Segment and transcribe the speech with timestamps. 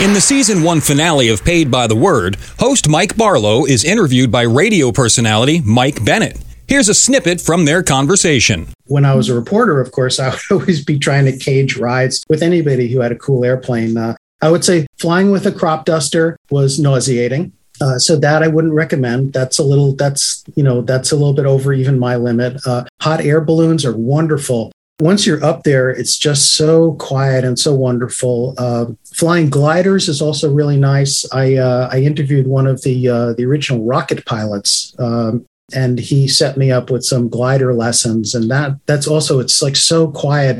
[0.00, 4.32] In the season one finale of Paid by the Word, host Mike Barlow is interviewed
[4.32, 6.38] by radio personality Mike Bennett.
[6.66, 8.68] Here's a snippet from their conversation.
[8.86, 12.24] When I was a reporter, of course, I would always be trying to cage rides
[12.30, 13.98] with anybody who had a cool airplane.
[13.98, 17.52] Uh, I would say flying with a crop duster was nauseating.
[17.78, 19.34] Uh, so that I wouldn't recommend.
[19.34, 22.66] That's a little, that's, you know, that's a little bit over even my limit.
[22.66, 27.58] Uh, hot air balloons are wonderful once you're up there, it's just so quiet and
[27.58, 28.54] so wonderful.
[28.58, 31.26] Uh, flying gliders is also really nice.
[31.32, 36.28] I uh, I interviewed one of the uh, the original rocket pilots, um, and he
[36.28, 40.56] set me up with some glider lessons, and that that's also it's like so quiet.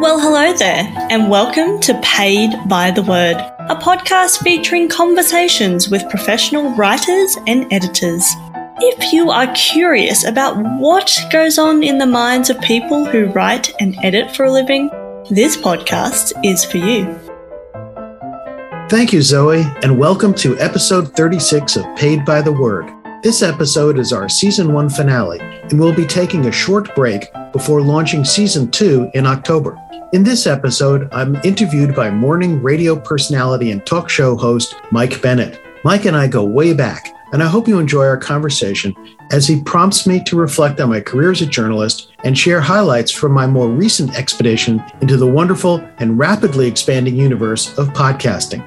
[0.00, 3.36] Well, hello there, and welcome to Paid by the Word,
[3.68, 8.24] a podcast featuring conversations with professional writers and editors.
[8.84, 13.72] If you are curious about what goes on in the minds of people who write
[13.78, 14.88] and edit for a living,
[15.30, 17.06] this podcast is for you.
[18.88, 22.90] Thank you, Zoe, and welcome to episode 36 of Paid by the Word.
[23.22, 27.82] This episode is our season one finale, and we'll be taking a short break before
[27.82, 29.78] launching season two in October.
[30.12, 35.60] In this episode, I'm interviewed by morning radio personality and talk show host Mike Bennett.
[35.84, 38.94] Mike and I go way back and I hope you enjoy our conversation
[39.30, 43.10] as he prompts me to reflect on my career as a journalist and share highlights
[43.10, 48.62] from my more recent expedition into the wonderful and rapidly expanding universe of podcasting.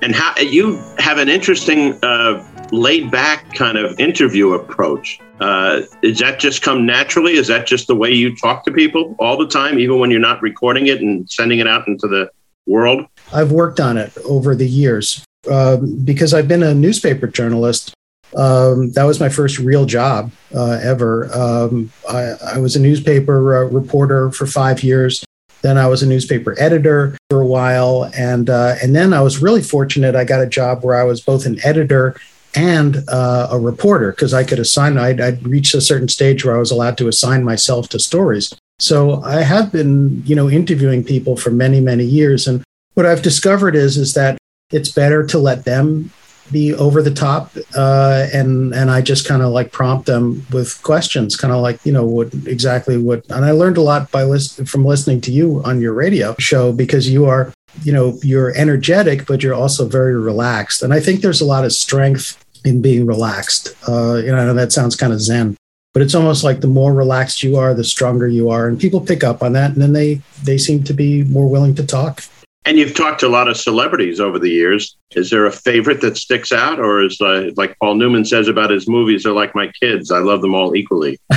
[0.00, 5.20] And how you have an interesting, uh, laid back kind of interview approach.
[5.40, 7.34] Uh, is that just come naturally?
[7.34, 10.20] Is that just the way you talk to people all the time, even when you're
[10.20, 12.30] not recording it and sending it out into the
[12.66, 13.06] world?
[13.32, 15.25] I've worked on it over the years.
[15.50, 17.94] Um, because I've been a newspaper journalist.
[18.36, 21.32] Um, that was my first real job uh, ever.
[21.32, 25.24] Um, I, I, was a newspaper uh, reporter for five years.
[25.62, 29.40] Then I was a newspaper editor for a while, and uh, and then I was
[29.40, 30.14] really fortunate.
[30.14, 32.16] I got a job where I was both an editor
[32.54, 34.98] and uh, a reporter because I could assign.
[34.98, 38.52] I'd, I'd reached a certain stage where I was allowed to assign myself to stories.
[38.78, 42.62] So I have been, you know, interviewing people for many, many years, and
[42.94, 44.38] what I've discovered is is that
[44.72, 46.10] it's better to let them
[46.50, 50.80] be over the top uh, and and I just kind of like prompt them with
[50.82, 53.24] questions, kind of like you know what exactly what.
[53.30, 56.72] And I learned a lot by list from listening to you on your radio show
[56.72, 60.82] because you are you know you're energetic, but you're also very relaxed.
[60.82, 63.74] And I think there's a lot of strength in being relaxed.
[63.88, 65.56] Uh, you know, that sounds kind of zen,
[65.92, 69.00] but it's almost like the more relaxed you are, the stronger you are, and people
[69.00, 72.22] pick up on that, and then they they seem to be more willing to talk.
[72.66, 74.96] And you've talked to a lot of celebrities over the years.
[75.14, 78.70] Is there a favorite that sticks out, or is uh, like Paul Newman says about
[78.70, 80.10] his movies, they're like my kids.
[80.10, 81.20] I love them all equally.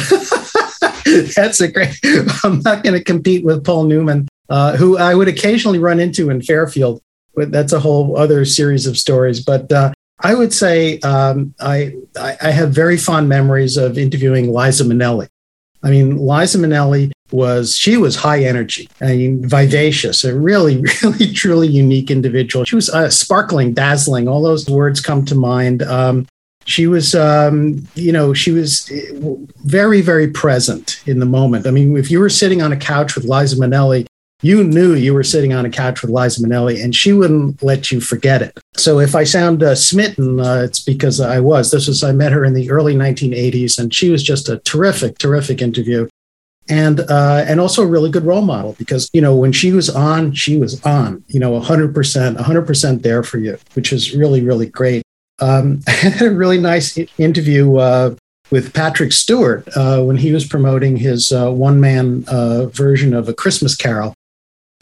[1.35, 1.95] That's a great.
[2.43, 6.31] I'm not going to compete with Paul Newman, uh, who I would occasionally run into
[6.31, 6.99] in Fairfield.
[7.35, 9.39] But that's a whole other series of stories.
[9.45, 14.83] But uh, I would say um, I, I have very fond memories of interviewing Liza
[14.83, 15.29] Minnelli.
[15.81, 21.31] I mean, Liza Minnelli was she was high energy I mean, vivacious, a really, really,
[21.33, 22.65] truly unique individual.
[22.65, 24.27] She was uh, sparkling, dazzling.
[24.27, 25.83] All those words come to mind.
[25.83, 26.27] Um,
[26.65, 28.91] she was, um, you know, she was
[29.63, 31.65] very, very present in the moment.
[31.65, 34.05] I mean, if you were sitting on a couch with Liza Minnelli,
[34.41, 37.91] you knew you were sitting on a couch with Liza Minnelli, and she wouldn't let
[37.91, 38.57] you forget it.
[38.75, 41.71] So if I sound uh, smitten, uh, it's because I was.
[41.71, 45.17] This was I met her in the early 1980s, and she was just a terrific,
[45.17, 46.07] terrific interview
[46.69, 49.89] and uh, and also a really good role model because you know when she was
[49.89, 54.15] on, she was on, you know, 100 percent, 100 percent there for you, which is
[54.15, 55.03] really really great.
[55.39, 58.15] Um, I had a really nice interview uh,
[58.51, 63.27] with Patrick Stewart uh, when he was promoting his uh, one man uh, version of
[63.27, 64.13] A Christmas Carol.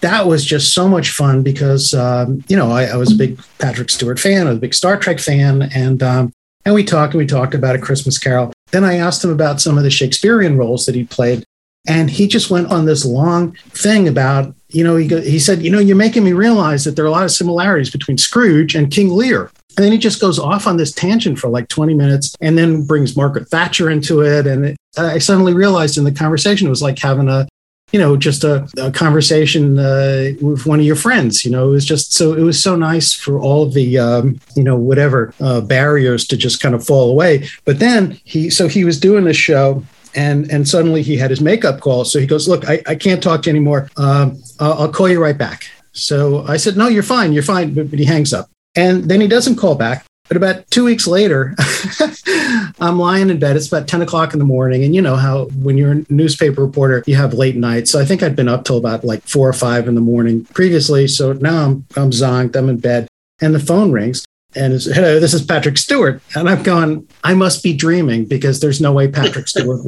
[0.02, 3.40] That was just so much fun because um, you know I, I, was a big
[3.60, 6.32] Patrick Stewart fan, I was a big Star Trek fan, and um,
[6.66, 8.52] and we talked and we talked about A Christmas Carol.
[8.72, 11.46] Then I asked him about some of the Shakespearean roles that he played,
[11.88, 15.72] and he just went on this long thing about, you know, he, he said, you
[15.72, 18.92] know, you're making me realize that there are a lot of similarities between Scrooge and
[18.92, 19.50] King Lear.
[19.78, 22.86] And then he just goes off on this tangent for like 20 minutes and then
[22.86, 24.46] brings Margaret Thatcher into it.
[24.48, 27.48] And it, I suddenly realized in the conversation, it was like having a,
[27.94, 31.46] you know, just a, a conversation uh, with one of your friends.
[31.46, 34.42] You know, it was just so it was so nice for all of the um,
[34.58, 37.48] you know whatever uh, barriers to just kind of fall away.
[37.64, 39.86] But then he so he was doing this show
[40.18, 42.04] and and suddenly he had his makeup call.
[42.04, 43.90] So he goes, "Look, I, I can't talk to you anymore.
[43.96, 47.32] Um, I'll, call you right back." So I said, "No, you're fine.
[47.32, 50.04] You're fine." But, but he hangs up, and then he doesn't call back.
[50.28, 51.56] But about two weeks later,
[52.82, 53.56] I'm lying in bed.
[53.56, 54.84] It's about 10 o'clock in the morning.
[54.84, 57.92] And you know how when you're a newspaper reporter, you have late nights.
[57.92, 60.44] So I think I'd been up till about like four or five in the morning
[60.44, 61.08] previously.
[61.08, 63.08] So now I'm, I'm zonked, I'm in bed,
[63.40, 66.22] and the phone rings and hello, this is Patrick Stewart.
[66.36, 69.86] And I'm going, I must be dreaming because there's no way Patrick Stewart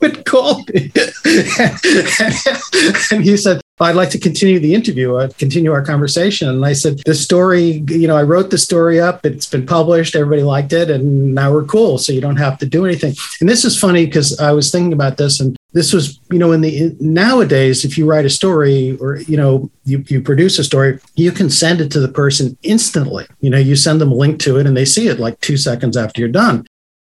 [0.00, 0.92] would call me.
[3.10, 6.48] and he said, I'd like to continue the interview, uh, continue our conversation.
[6.48, 10.16] And I said, the story, you know, I wrote the story up, it's been published,
[10.16, 11.98] everybody liked it, and now we're cool.
[11.98, 13.14] So you don't have to do anything.
[13.40, 16.50] And this is funny because I was thinking about this and this was, you know,
[16.50, 20.64] in the nowadays, if you write a story or, you know, you, you produce a
[20.64, 23.26] story, you can send it to the person instantly.
[23.40, 25.56] You know, you send them a link to it and they see it like two
[25.56, 26.66] seconds after you're done.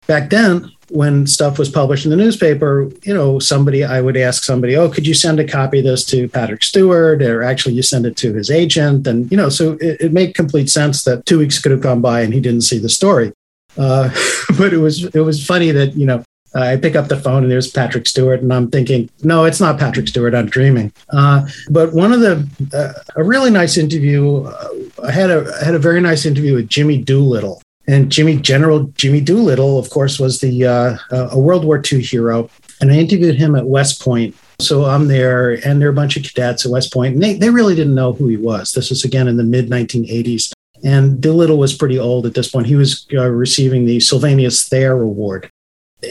[0.07, 4.43] Back then, when stuff was published in the newspaper, you know, somebody, I would ask
[4.43, 7.21] somebody, oh, could you send a copy of this to Patrick Stewart?
[7.21, 9.07] Or actually, you send it to his agent.
[9.07, 12.01] And, you know, so it, it made complete sense that two weeks could have gone
[12.01, 13.31] by and he didn't see the story.
[13.77, 14.09] Uh,
[14.57, 16.23] but it was it was funny that you know
[16.53, 19.79] I pick up the phone and there's Patrick Stewart, and I'm thinking, no, it's not
[19.79, 20.33] Patrick Stewart.
[20.33, 20.91] I'm dreaming.
[21.09, 24.43] Uh, but one of the uh, a really nice interview.
[24.43, 24.69] Uh,
[25.03, 28.83] I had a I had a very nice interview with Jimmy Doolittle, and Jimmy General
[28.95, 32.49] Jimmy Doolittle, of course, was the uh, a World War II hero.
[32.81, 34.35] And I interviewed him at West Point.
[34.59, 37.33] So I'm there, and there are a bunch of cadets at West Point, and they,
[37.33, 38.71] they really didn't know who he was.
[38.73, 40.51] This was again in the mid 1980s.
[40.83, 42.67] And Doolittle was pretty old at this point.
[42.67, 45.49] He was uh, receiving the Sylvanus Thayer Award.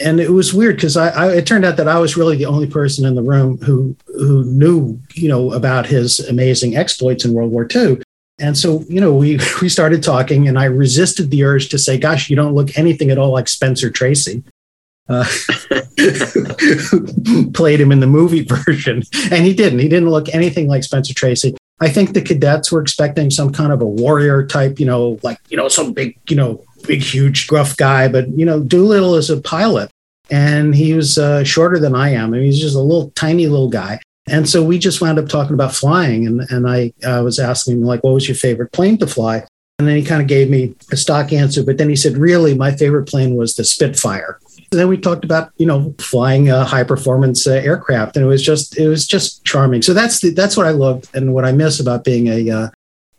[0.01, 2.45] And it was weird because I, I, it turned out that I was really the
[2.45, 7.33] only person in the room who who knew, you know, about his amazing exploits in
[7.33, 8.01] World War II.
[8.39, 11.97] And so, you know, we we started talking, and I resisted the urge to say,
[11.97, 14.43] "Gosh, you don't look anything at all like Spencer Tracy."
[15.07, 15.23] Uh,
[17.53, 19.01] played him in the movie version,
[19.31, 19.79] and he didn't.
[19.79, 21.57] He didn't look anything like Spencer Tracy.
[21.81, 25.39] I think the cadets were expecting some kind of a warrior type, you know, like
[25.49, 28.07] you know, some big, you know, big, huge, gruff guy.
[28.07, 29.91] But you know, Doolittle is a pilot,
[30.29, 32.33] and he was uh, shorter than I am.
[32.33, 33.99] I mean, he's just a little tiny little guy.
[34.27, 36.27] And so we just wound up talking about flying.
[36.27, 39.43] And, and I uh, was asking him, like, what was your favorite plane to fly?
[39.79, 41.63] And then he kind of gave me a stock answer.
[41.63, 44.39] But then he said, really, my favorite plane was the Spitfire.
[44.71, 48.17] And then we talked about, you know, flying a high performance uh, aircraft.
[48.17, 49.81] And it was just, it was just charming.
[49.81, 52.69] So that's the, that's what I loved and what I miss about being a, uh,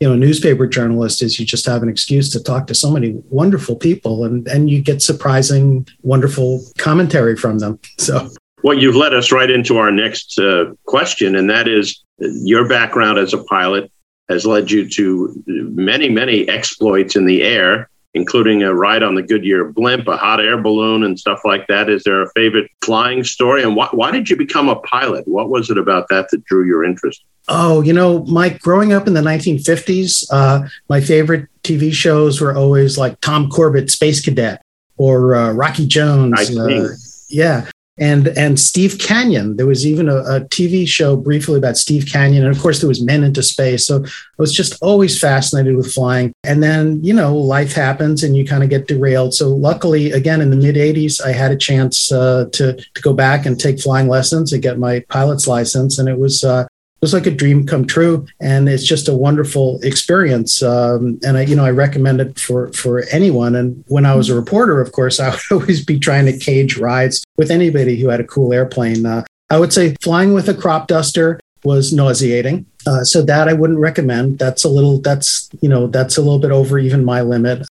[0.01, 3.21] you know, newspaper journalist is you just have an excuse to talk to so many
[3.29, 7.79] wonderful people and, and you get surprising, wonderful commentary from them.
[7.99, 8.27] So
[8.63, 13.19] well, you've led us right into our next uh, question, and that is your background
[13.19, 13.91] as a pilot
[14.29, 19.21] has led you to many, many exploits in the air, including a ride on the
[19.21, 21.89] Goodyear blimp, a hot air balloon, and stuff like that.
[21.89, 23.63] Is there a favorite flying story?
[23.63, 25.27] And why, why did you become a pilot?
[25.27, 27.23] What was it about that that drew your interest?
[27.47, 32.55] Oh, you know, Mike, growing up in the 1950s, uh, my favorite TV shows were
[32.55, 34.61] always like Tom Corbett, Space Cadet,
[34.97, 36.55] or uh, Rocky Jones.
[36.55, 36.89] Uh,
[37.29, 37.69] yeah
[38.01, 39.55] and and Steve Canyon.
[39.57, 42.87] There was even a, a, TV show briefly about Steve Canyon, and of course there
[42.87, 43.85] was Men into Space.
[43.85, 44.09] So I
[44.39, 46.33] was just always fascinated with flying.
[46.43, 49.35] And then you know life happens, and you kind of get derailed.
[49.35, 53.13] So luckily, again in the mid '80s, I had a chance uh, to to go
[53.13, 56.65] back and take flying lessons and get my pilot's license, and it was uh,
[57.01, 60.61] was like a dream come true and it's just a wonderful experience.
[60.61, 63.55] Um, and i you know i recommend it for for anyone.
[63.55, 66.77] And when i was a reporter of course i would always be trying to cage
[66.77, 69.05] rides with anybody who had a cool airplane.
[69.05, 72.65] Uh, i would say flying with a crop duster was nauseating.
[72.87, 74.39] Uh, so that i wouldn't recommend.
[74.39, 77.67] That's a little that's you know that's a little bit over even my limit.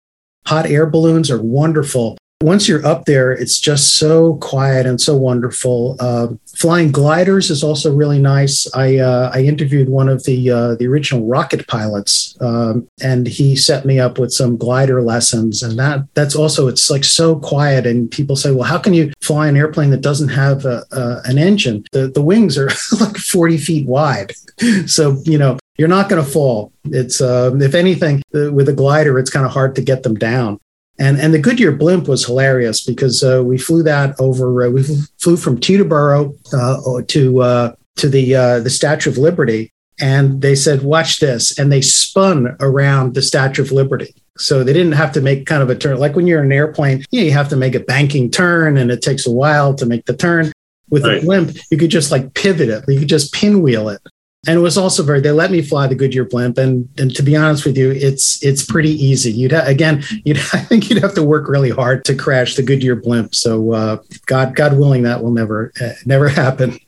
[0.46, 5.16] Hot air balloons are wonderful once you're up there, it's just so quiet and so
[5.16, 5.96] wonderful.
[5.98, 8.66] Uh, flying gliders is also really nice.
[8.74, 13.56] I uh, I interviewed one of the uh, the original rocket pilots, um, and he
[13.56, 15.62] set me up with some glider lessons.
[15.62, 17.86] And that that's also it's like so quiet.
[17.86, 20.84] And people say, well, how can you fly an airplane that doesn't have a,
[21.24, 21.84] an engine?
[21.92, 22.68] The the wings are
[23.00, 24.32] like 40 feet wide,
[24.86, 26.72] so you know you're not going to fall.
[26.84, 30.60] It's uh, if anything, with a glider, it's kind of hard to get them down.
[30.98, 34.64] And and the Goodyear blimp was hilarious because uh, we flew that over.
[34.64, 34.82] Uh, we
[35.18, 40.54] flew from Teterboro uh, to uh, to the uh, the Statue of Liberty, and they
[40.54, 44.14] said, "Watch this!" And they spun around the Statue of Liberty.
[44.38, 46.52] So they didn't have to make kind of a turn like when you're in an
[46.52, 47.04] airplane.
[47.10, 49.86] You, know, you have to make a banking turn, and it takes a while to
[49.86, 50.52] make the turn.
[50.88, 51.18] With right.
[51.18, 52.84] a blimp, you could just like pivot it.
[52.86, 54.00] You could just pinwheel it
[54.46, 56.58] and it was also very they let me fly the goodyear blimp.
[56.58, 59.32] And and to be honest with you it's it's pretty easy.
[59.32, 62.62] You'd ha- again you'd i think you'd have to work really hard to crash the
[62.62, 63.34] goodyear blimp.
[63.34, 66.78] So uh, god god willing that will never uh, never happen.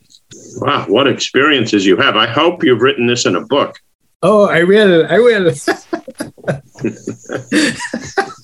[0.56, 2.16] Wow what experiences you have.
[2.16, 3.78] I hope you've written this in a book.
[4.22, 5.68] Oh i read it i read it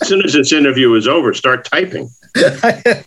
[0.05, 2.11] as soon as this interview is over, start typing.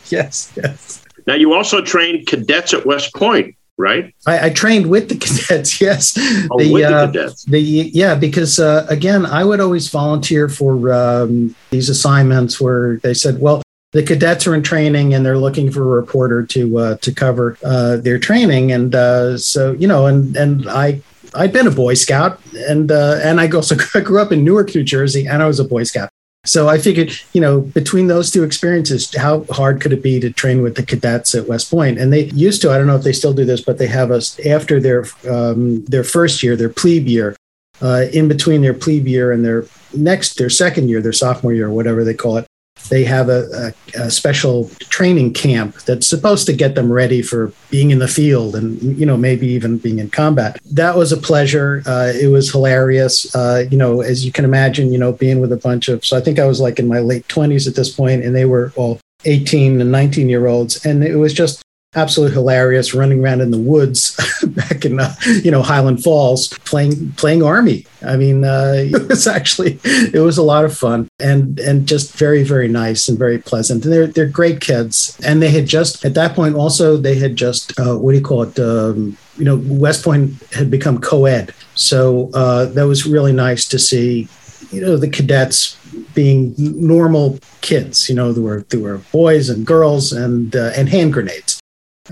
[0.08, 1.04] yes, yes.
[1.26, 4.14] Now, you also trained cadets at West Point, right?
[4.26, 5.80] I, I trained with the cadets.
[5.80, 6.16] Yes,
[6.50, 7.44] Oh, the, with uh, the cadets.
[7.44, 13.14] the yeah, because uh, again, I would always volunteer for um, these assignments where they
[13.14, 13.62] said, well.
[13.92, 17.56] The cadets are in training and they're looking for a reporter to uh, to cover
[17.64, 21.00] uh, their training, and uh, so you know, and and I
[21.34, 24.74] I'd been a Boy Scout, and uh, and I also I grew up in Newark,
[24.74, 26.10] New Jersey, and I was a Boy Scout.
[26.44, 30.30] So I figured, you know, between those two experiences, how hard could it be to
[30.30, 31.98] train with the cadets at West Point?
[31.98, 32.70] And they used to.
[32.70, 35.84] I don't know if they still do this, but they have us after their um,
[35.84, 37.36] their first year, their plebe year,
[37.82, 41.66] uh, in between their plebe year and their next their second year, their sophomore year,
[41.66, 42.46] or whatever they call it.
[42.88, 47.52] They have a, a, a special training camp that's supposed to get them ready for
[47.70, 50.58] being in the field and you know maybe even being in combat.
[50.70, 51.82] That was a pleasure.
[51.86, 53.34] Uh, it was hilarious.
[53.34, 56.16] Uh, you know, as you can imagine, you know, being with a bunch of so
[56.16, 58.72] I think I was like in my late twenties at this point, and they were
[58.76, 61.62] all 18 and 19 year olds, and it was just
[61.98, 64.16] absolutely hilarious running around in the woods
[64.48, 65.14] back in uh,
[65.44, 67.84] you know Highland Falls playing playing army.
[68.02, 72.16] I mean, uh, it was actually it was a lot of fun and and just
[72.16, 73.84] very very nice and very pleasant.
[73.84, 75.18] And they're they're great kids.
[75.24, 78.24] And they had just at that point also they had just uh, what do you
[78.24, 78.58] call it?
[78.58, 83.78] Um, you know, West Point had become co-ed, so uh, that was really nice to
[83.78, 84.28] see.
[84.72, 85.78] You know, the cadets
[86.14, 88.08] being normal kids.
[88.08, 91.57] You know, there were there were boys and girls and uh, and hand grenades.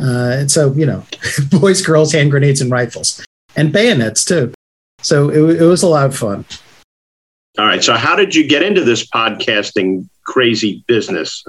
[0.00, 1.04] Uh, and so, you know,
[1.50, 3.24] boys, girls, hand grenades, and rifles,
[3.56, 4.52] and bayonets too.
[5.02, 6.44] So it, it was a lot of fun.
[7.58, 7.82] All right.
[7.82, 11.44] So, how did you get into this podcasting crazy business?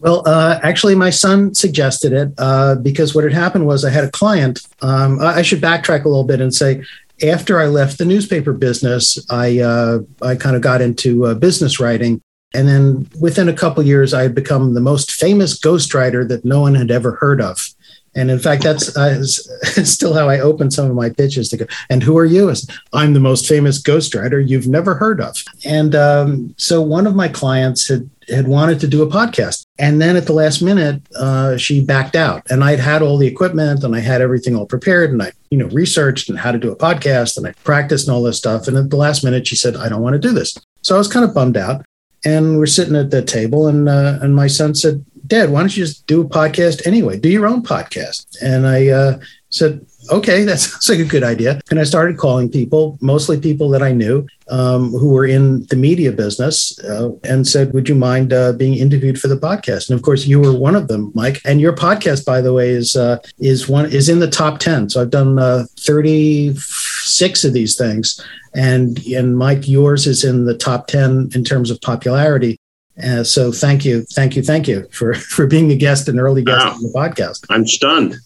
[0.00, 4.04] Well, uh, actually, my son suggested it uh, because what had happened was I had
[4.04, 4.60] a client.
[4.80, 6.84] Um, I should backtrack a little bit and say,
[7.26, 11.80] after I left the newspaper business, I uh, I kind of got into uh, business
[11.80, 12.20] writing,
[12.54, 16.60] and then within a couple years, I had become the most famous ghostwriter that no
[16.60, 17.68] one had ever heard of.
[18.14, 19.22] And in fact, that's uh,
[19.84, 21.66] still how I open some of my pitches to go.
[21.90, 22.52] And who are you?
[22.92, 25.36] I'm the most famous ghostwriter you've never heard of.
[25.64, 30.02] And um, so one of my clients had had wanted to do a podcast, and
[30.02, 32.42] then at the last minute, uh, she backed out.
[32.50, 35.58] And I'd had all the equipment, and I had everything all prepared, and I you
[35.58, 38.68] know researched and how to do a podcast, and I practiced and all this stuff.
[38.68, 40.98] And at the last minute, she said, "I don't want to do this." So I
[40.98, 41.84] was kind of bummed out.
[42.24, 45.76] And we're sitting at the table, and uh, and my son said, Dad, why don't
[45.76, 47.18] you just do a podcast anyway?
[47.18, 48.36] Do your own podcast.
[48.42, 49.18] And I uh,
[49.50, 51.60] said, okay, that sounds like a good idea.
[51.70, 55.76] And I started calling people, mostly people that I knew um, who were in the
[55.76, 59.90] media business, uh, and said, would you mind uh, being interviewed for the podcast?
[59.90, 61.42] And of course, you were one of them, Mike.
[61.44, 64.88] And your podcast, by the way, is uh, is one is in the top ten.
[64.88, 68.18] So I've done uh, thirty six of these things,
[68.54, 72.58] and and Mike, yours is in the top ten in terms of popularity.
[73.02, 76.42] Uh, so thank you, thank you, thank you for for being a guest, an early
[76.42, 76.72] guest Wow.
[76.72, 77.44] on the podcast.
[77.50, 78.16] I'm stunned.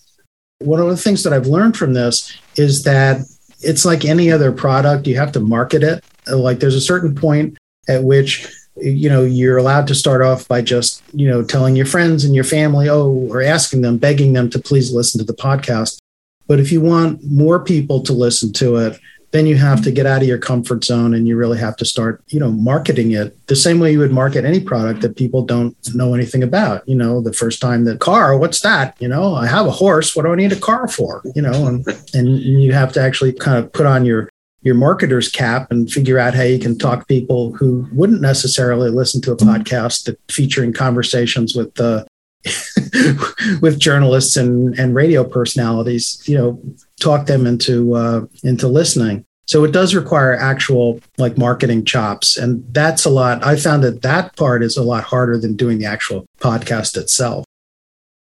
[0.61, 3.21] One of the things that I've learned from this is that
[3.61, 6.05] it's like any other product; you have to market it.
[6.33, 10.63] Like there's a certain point at which you know you're allowed to start off by
[10.63, 14.49] just you know telling your friends and your family, oh, or asking them, begging them
[14.51, 15.99] to please listen to the podcast.
[16.47, 18.99] But if you want more people to listen to it,
[19.33, 21.85] then you have to get out of your comfort zone and you really have to
[21.85, 25.43] start, you know, marketing it the same way you would market any product that people
[25.43, 26.87] don't know anything about.
[26.87, 28.95] You know, the first time the car, what's that?
[29.01, 30.15] You know, I have a horse.
[30.15, 31.23] What do I need a car for?
[31.35, 34.29] You know, and and you have to actually kind of put on your
[34.63, 39.21] your marketer's cap and figure out how you can talk people who wouldn't necessarily listen
[39.23, 42.05] to a podcast that featuring conversations with uh,
[43.61, 46.23] with journalists and and radio personalities.
[46.27, 46.63] You know,
[47.01, 49.25] talk them into uh, into listening.
[49.47, 53.45] So it does require actual like marketing chops, and that's a lot.
[53.45, 57.45] I found that that part is a lot harder than doing the actual podcast itself.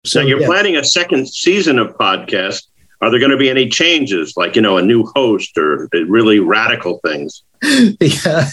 [0.06, 0.48] So, you're yeah.
[0.48, 2.68] planning a second season of podcast.
[3.04, 6.40] Are there going to be any changes, like you know, a new host or really
[6.40, 7.44] radical things?
[7.62, 8.50] yeah.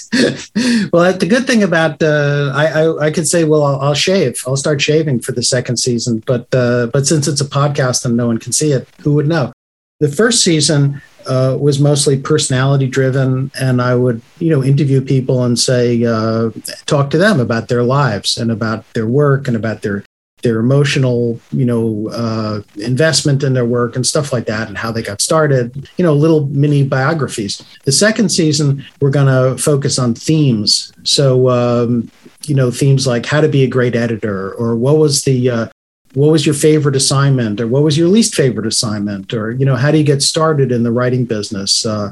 [0.92, 4.42] well, the good thing about uh, I, I I could say, well, I'll, I'll shave.
[4.48, 8.16] I'll start shaving for the second season, but uh, but since it's a podcast and
[8.16, 9.52] no one can see it, who would know?
[10.00, 15.44] The first season uh, was mostly personality driven, and I would you know interview people
[15.44, 16.50] and say uh,
[16.86, 20.04] talk to them about their lives and about their work and about their
[20.42, 24.90] their emotional you know uh, investment in their work and stuff like that and how
[24.90, 29.98] they got started you know little mini biographies the second season we're going to focus
[29.98, 32.10] on themes so um,
[32.46, 35.66] you know themes like how to be a great editor or what was the uh,
[36.14, 39.76] what was your favorite assignment or what was your least favorite assignment or you know
[39.76, 42.10] how do you get started in the writing business uh,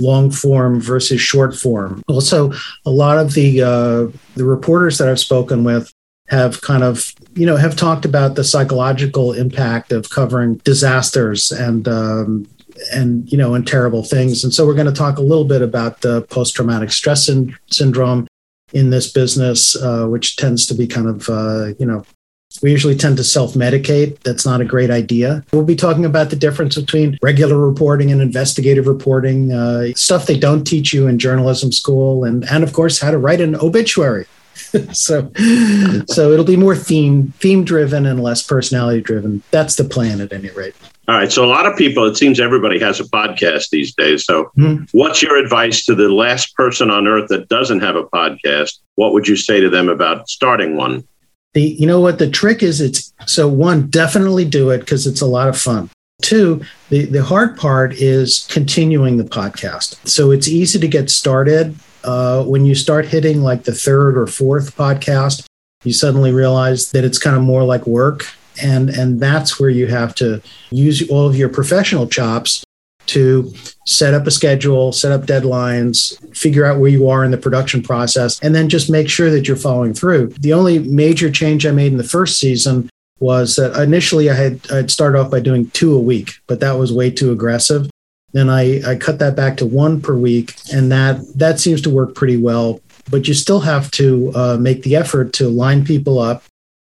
[0.00, 2.02] long form versus short form.
[2.08, 2.52] Also,
[2.84, 5.92] a lot of the uh, the reporters that I've spoken with
[6.30, 11.88] have kind of you know have talked about the psychological impact of covering disasters and
[11.88, 12.48] um,
[12.92, 14.44] and you know and terrible things.
[14.44, 17.28] And so we're going to talk a little bit about the post traumatic stress
[17.70, 18.26] syndrome
[18.72, 22.04] in this business, uh, which tends to be kind of uh, you know
[22.62, 24.18] we usually tend to self medicate.
[24.20, 25.44] That's not a great idea.
[25.52, 30.38] We'll be talking about the difference between regular reporting and investigative reporting, uh, stuff they
[30.38, 34.26] don't teach you in journalism school, and, and of course, how to write an obituary.
[34.92, 35.30] so,
[36.06, 39.42] so it'll be more theme theme driven and less personality driven.
[39.50, 40.74] That's the plan, at any rate.
[41.10, 41.32] All right.
[41.32, 44.24] So a lot of people, it seems everybody has a podcast these days.
[44.24, 44.84] So mm-hmm.
[44.92, 48.78] what's your advice to the last person on earth that doesn't have a podcast?
[48.94, 51.02] What would you say to them about starting one?
[51.52, 55.20] The you know what the trick is it's so one definitely do it because it's
[55.20, 55.90] a lot of fun.
[56.22, 59.96] Two, the, the hard part is continuing the podcast.
[60.06, 61.74] So it's easy to get started.
[62.04, 65.44] Uh, when you start hitting like the third or fourth podcast,
[65.84, 68.26] you suddenly realize that it's kind of more like work.
[68.62, 72.64] And, and that's where you have to use all of your professional chops
[73.06, 73.52] to
[73.86, 77.82] set up a schedule, set up deadlines, figure out where you are in the production
[77.82, 80.28] process, and then just make sure that you're following through.
[80.40, 82.88] The only major change I made in the first season
[83.18, 86.78] was that initially I had I'd start off by doing two a week, but that
[86.78, 87.89] was way too aggressive.
[88.32, 91.90] Then I, I cut that back to one per week, and that that seems to
[91.90, 92.80] work pretty well.
[93.10, 96.44] But you still have to uh, make the effort to line people up,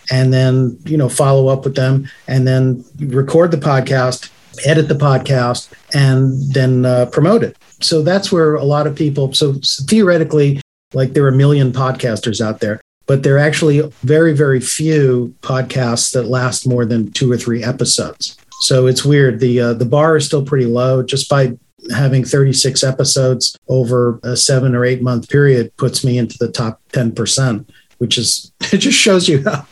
[0.10, 4.29] and then you know follow up with them, and then record the podcast,
[4.65, 7.58] edit the podcast, and then uh, promote it.
[7.82, 9.34] So that's where a lot of people.
[9.34, 9.56] So
[9.88, 10.62] theoretically,
[10.94, 15.36] like there are a million podcasters out there, but there are actually very, very few
[15.41, 18.38] podcasts that last more than two or three episodes.
[18.62, 19.40] So it's weird.
[19.40, 21.04] The uh, the bar is still pretty low.
[21.04, 21.58] Just by
[21.94, 26.82] having 36 episodes over a seven or eight month period puts me into the top
[26.92, 29.52] 10 percent which is it just shows you how,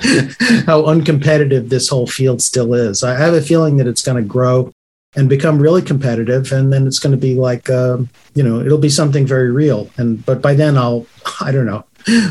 [0.66, 3.04] how uncompetitive this whole field still is.
[3.04, 4.72] I have a feeling that it's going to grow
[5.16, 7.98] and become really competitive, and then it's going to be like uh,
[8.34, 9.90] you know it'll be something very real.
[9.98, 11.08] And but by then I'll
[11.42, 11.86] I don't know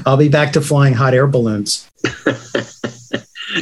[0.06, 1.90] I'll be back to flying hot air balloons.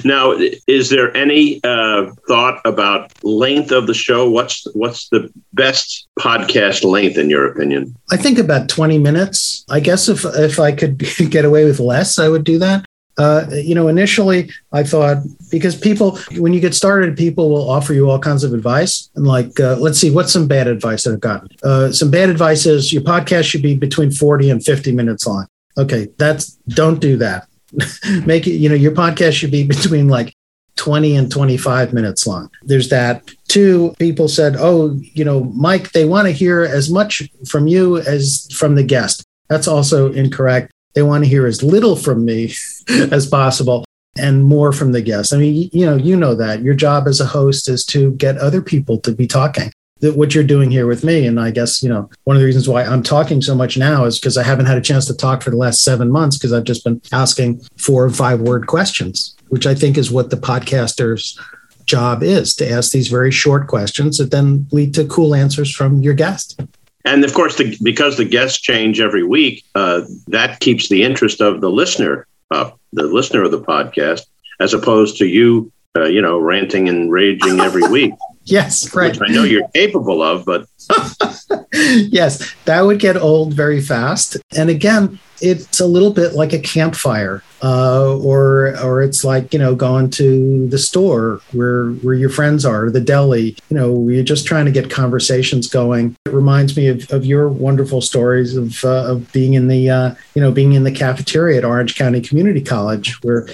[0.05, 0.33] Now,
[0.66, 4.28] is there any uh, thought about length of the show?
[4.28, 7.94] What's what's the best podcast length in your opinion?
[8.11, 9.64] I think about twenty minutes.
[9.68, 10.98] I guess if if I could
[11.31, 12.85] get away with less, I would do that.
[13.18, 15.18] Uh, you know, initially I thought
[15.50, 19.11] because people, when you get started, people will offer you all kinds of advice.
[19.14, 21.48] And like, uh, let's see, what's some bad advice that I've gotten?
[21.62, 25.46] Uh, some bad advice is your podcast should be between 40 and 50 minutes long.
[25.76, 27.48] Okay, that's don't do that.
[28.27, 30.35] make it, you know, your podcast should be between like
[30.77, 32.51] 20 and 25 minutes long.
[32.63, 33.31] There's that.
[33.49, 37.99] Two people said, Oh, you know, Mike, they want to hear as much from you
[37.99, 39.25] as from the guest.
[39.49, 40.71] That's also incorrect.
[40.95, 42.53] They want to hear as little from me
[42.89, 43.85] as possible
[44.17, 45.33] and more from the guest.
[45.33, 48.37] I mean, you know, you know that your job as a host is to get
[48.39, 51.27] other people to be talking that what you're doing here with me.
[51.27, 54.05] And I guess, you know, one of the reasons why I'm talking so much now
[54.05, 56.53] is because I haven't had a chance to talk for the last seven months because
[56.53, 60.37] I've just been asking four or five word questions, which I think is what the
[60.37, 61.38] podcaster's
[61.87, 66.01] job is to ask these very short questions that then lead to cool answers from
[66.01, 66.61] your guest.
[67.05, 71.41] And of course, the, because the guests change every week, uh, that keeps the interest
[71.41, 74.23] of the listener up, the listener of the podcast,
[74.61, 78.15] as opposed to you, uh, you know, ranting and raging every week.
[78.44, 79.16] Yes, right.
[79.16, 80.66] Which I know you're capable of, but
[81.72, 84.37] yes, that would get old very fast.
[84.57, 89.59] And again, it's a little bit like a campfire uh, or or it's like you
[89.59, 93.57] know going to the store where where your friends are, the deli.
[93.68, 96.16] You know, you're just trying to get conversations going.
[96.26, 100.14] It reminds me of, of your wonderful stories of uh, of being in the uh,
[100.35, 103.46] you know being in the cafeteria at Orange County Community College, where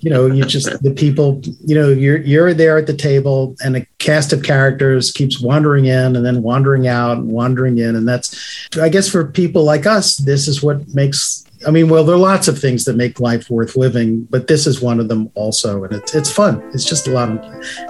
[0.00, 3.76] you know you just the people you know you're you're there at the table and
[3.76, 8.06] a cast of characters keeps wandering in and then wandering out and wandering in, and
[8.06, 11.25] that's I guess for people like us, this is what makes
[11.66, 14.66] I mean, well, there are lots of things that make life worth living, but this
[14.66, 16.62] is one of them also, and it's it's fun.
[16.74, 17.38] It's just a lot of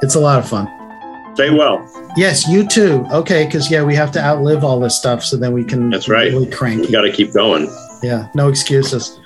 [0.03, 0.69] it's a lot of fun.
[1.35, 1.85] Stay well.
[2.17, 3.05] Yes, you too.
[3.11, 5.91] Okay, because yeah, we have to outlive all this stuff, so then we can.
[5.91, 6.33] That's right.
[6.33, 6.87] Really cranky.
[6.87, 7.71] We got to keep going.
[8.03, 9.19] Yeah, no excuses.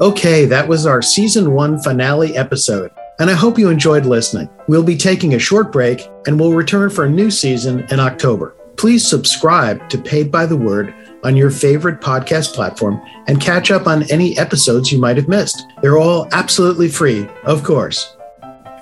[0.00, 4.48] Okay, that was our season one finale episode, and I hope you enjoyed listening.
[4.68, 8.54] We'll be taking a short break, and we'll return for a new season in October.
[8.76, 10.94] Please subscribe to Paid by the Word
[11.26, 15.66] on your favorite podcast platform and catch up on any episodes you might have missed.
[15.82, 18.16] They're all absolutely free, of course.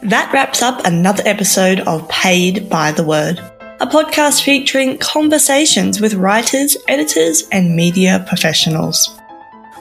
[0.03, 3.39] That wraps up another episode of Paid by the Word.
[3.81, 9.11] a podcast featuring conversations with writers, editors, and media professionals.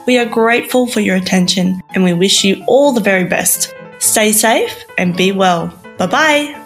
[0.06, 3.72] We are grateful for your attention and we wish you all the very best.
[4.00, 5.68] Stay safe and be well.
[5.96, 6.63] Bye bye.